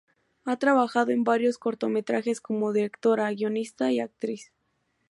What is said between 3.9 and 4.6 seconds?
y actriz.